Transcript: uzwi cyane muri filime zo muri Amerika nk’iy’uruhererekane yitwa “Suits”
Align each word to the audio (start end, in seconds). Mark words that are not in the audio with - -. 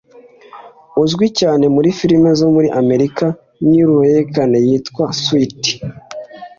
uzwi 1.03 1.25
cyane 1.39 1.65
muri 1.75 1.89
filime 1.99 2.29
zo 2.39 2.47
muri 2.53 2.67
Amerika 2.81 3.25
nk’iy’uruhererekane 3.65 4.57
yitwa 4.67 5.03
“Suits” 5.21 5.69